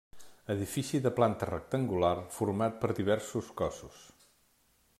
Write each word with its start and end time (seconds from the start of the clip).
Edifici 0.53 1.01
de 1.03 1.11
planta 1.17 1.49
rectangular 1.49 2.13
format 2.37 2.79
per 2.85 2.91
diversos 3.01 3.53
cossos. 3.61 4.01